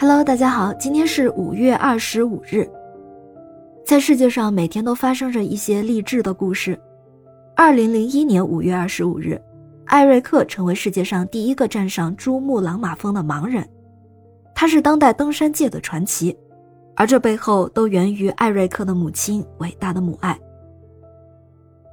[0.00, 2.64] Hello，大家好，今天是五月二十五日。
[3.84, 6.80] 在世界上每天都发生着一些励志的故事。
[7.56, 9.42] 二零零一年五月二十五日，
[9.86, 13.68] 艾瑞克成为世界上第一个站上珠穆朗玛峰的盲人，
[14.54, 16.38] 他是当代登山界的传奇，
[16.94, 20.38] 而这背后都源于艾瑞克的母亲伟大的母爱。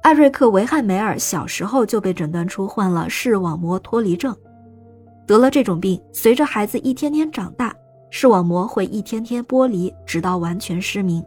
[0.02, 4.32] 艾瑞克·维汉梅尔小时候就被诊断出患了视网膜脱离症，
[5.26, 7.74] 得了这种病，随着孩子一天天长大。
[8.10, 11.24] 视网膜会一天天剥离，直到完全失明。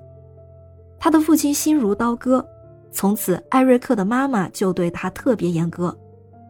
[0.97, 2.45] 他的父亲心如刀割，
[2.91, 5.95] 从此艾瑞克的妈妈就对他特别严格，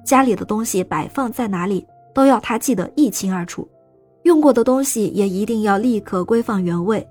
[0.05, 3.67] 家里的东西摆放在哪里都要他记得一清二楚，
[4.23, 7.07] 用过的东西也一定要立刻归放原位，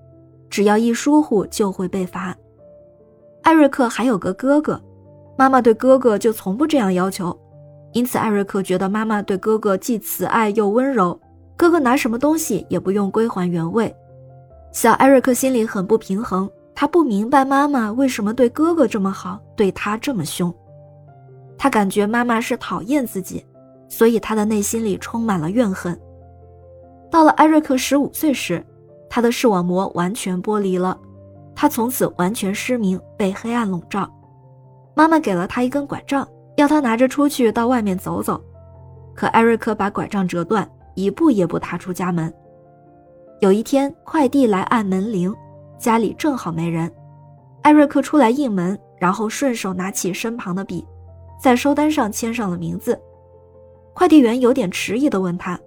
[0.49, 2.37] 只要一疏忽就会被罚。
[3.43, 4.81] 艾瑞克还有个哥哥，
[5.37, 7.39] 妈妈对哥哥就从不这样要求，
[7.93, 11.19] 因此艾瑞克觉得妈妈对哥哥既慈爱又温柔。
[11.59, 13.93] 哥哥拿什么东西也不用归还原位，
[14.71, 20.55] 小艾瑞克心里很不平衡，他不明白妈妈为什么对哥哥这么好，对他这么凶。
[21.59, 23.45] 他感觉妈妈是讨厌自己，
[23.89, 26.01] 所以他的内心里充满了怨恨。
[27.11, 28.65] 到了艾瑞克十五岁时，
[29.11, 30.97] 他的视网膜完全剥离了，
[31.57, 34.09] 他从此完全失明，被黑暗笼罩。
[34.95, 38.41] 妈妈给了他一根拐杖，要他拿着出去到外面走走，
[39.13, 40.71] 可艾瑞克把拐杖折断。
[40.99, 42.33] 一步也不踏出家门。
[43.41, 45.33] 有一天，快递来按门铃，
[45.79, 46.91] 家里正好没人。
[47.63, 50.85] 艾瑞克出来应门，然后顺手拿起身旁的笔，
[51.41, 53.01] 在收单上签上了名字。
[53.95, 55.59] 快递员有点迟疑地问他：“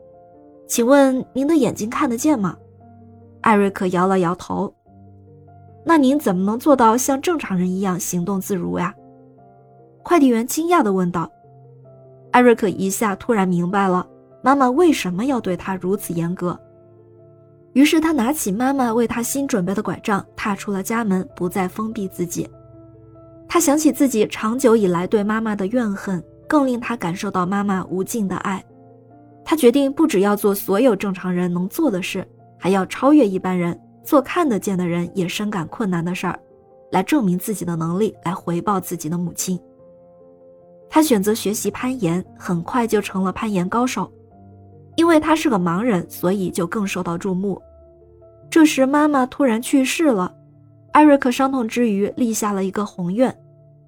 [0.68, 2.58] 请问您的眼睛看得见吗？”
[3.40, 4.74] 艾瑞克摇了摇头。
[5.86, 8.94] “那您怎么能做到像正常人一样行动自如呀？”
[10.04, 11.32] 快递员惊讶地问道。
[12.32, 14.06] 艾瑞克一下突然明白了。
[14.42, 16.60] 妈妈为什么要对他如此严格？
[17.74, 22.50] 于是他拿起妈妈为他新准备的拐杖，踏出了家门，不再封闭自己。
[23.48, 28.64] 他想起自己长久以来对妈妈的怨恨，更令他感受到妈妈无尽的爱。
[29.46, 32.28] 他决定不只要做所有正常人能做的事，
[32.58, 36.40] 还要超越一般人，做看得见的人也深感困难的事儿，
[36.92, 39.60] 来证明自己的能力，来回报自己的母亲。
[40.90, 44.12] 他选择学习攀岩，很快就成了攀岩高手。
[44.96, 47.62] 因为他是个盲人，所以就更受到注目。
[48.50, 50.34] 这时，妈妈突然去世了，
[50.92, 53.34] 艾瑞克伤痛之余立下了一个宏愿，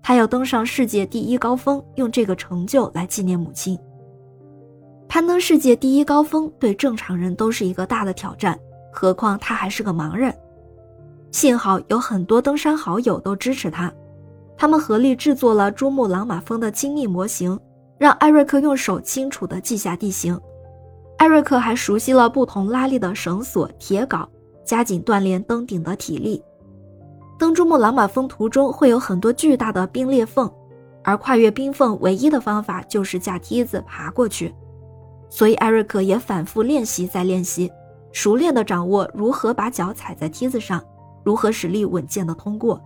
[0.01, 3.77] 他要登上世界第一高峰，用这个成就来纪念母亲。
[5.09, 8.57] 攀登世界第一高峰对正常人都是一个大的挑战，
[8.91, 10.33] 何况他还是个盲人。
[11.31, 13.93] 幸好有很多登山好友都支持他，
[14.55, 17.59] 他们合力制作了珠穆朗玛峰的精密模型，
[17.97, 20.39] 让艾瑞克用手清楚地记下地形。
[21.23, 24.27] 艾瑞克还熟悉了不同拉力的绳索、铁镐，
[24.65, 26.43] 加紧锻炼登顶的体力。
[27.39, 30.51] 登珠穆朗玛峰途中会有很多巨大的冰裂缝，
[31.01, 34.53] 而跨越冰缝唯一的方法就是架梯子爬过去。
[35.29, 37.71] 所以艾瑞克也反复练习再练习，
[38.11, 40.83] 熟练地掌握如何把脚踩在梯子上，
[41.23, 42.77] 如何使力稳健地通过。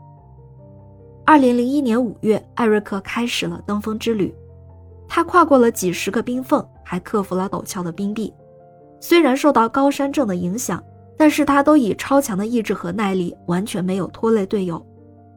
[1.25, 4.31] 二零零一年五月，艾瑞克开始了登峰之旅，
[5.07, 6.65] 他跨过了几十个冰缝。
[6.89, 8.33] 还克服了陡峭的冰壁，
[9.01, 10.81] 虽然受到高山症的影响，
[11.17, 14.81] 但是他都以超强的意志和耐力，完全没有拖累队友。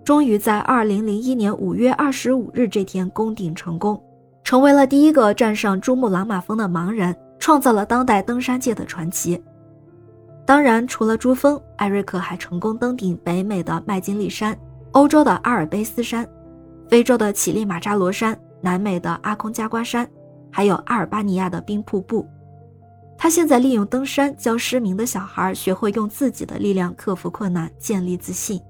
[0.04, 4.00] 终于在二零零一年五月二十五日这天攻顶成功，
[4.44, 9.42] 成为了第一个站上珠穆朗玛峰的盲人，创造了当代登山界的传奇。
[10.46, 14.56] 当然，除了珠峰，艾瑞克还成功登顶北美的麦金利山、
[14.92, 16.24] 欧洲的阿尔卑斯山、
[16.88, 20.08] 非洲的乞力马扎罗山、南美的阿空加瓜山。
[20.52, 22.26] 还有阿尔巴尼亚的冰瀑布，
[23.16, 28.60] 他现在利用登山教失明的小孩学会用自己的力量克服困难，建立自信。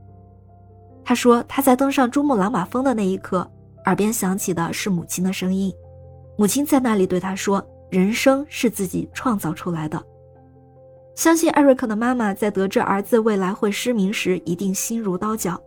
[1.03, 3.51] 他说，他在登上珠穆朗玛峰的那一刻，
[3.87, 5.73] 耳边响起的是母亲的声音，
[6.37, 10.05] 母亲在那里对他说：“人生是自己创造出来的。”
[11.17, 15.59] 相信艾瑞克的妈妈在得知儿子未来会失明时，一定心如刀绞，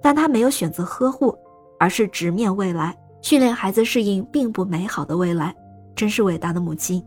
[0.00, 1.36] 但她没有选择呵护，
[1.80, 2.96] 而是直面未来。
[3.22, 5.54] 训练孩子适应并不美好的未来，
[5.94, 7.02] 真是伟大的母亲。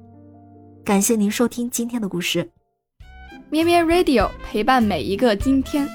[0.84, 2.50] 感谢您收听今天的故事，
[3.50, 5.88] 咩咩 Radio 陪伴每一个今天。